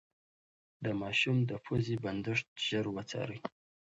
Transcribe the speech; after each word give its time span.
د 0.83 0.85
ماشوم 1.01 1.37
د 1.49 1.51
پوزې 1.65 1.95
بندښت 2.03 2.47
ژر 2.67 2.85
وڅارئ. 2.95 3.39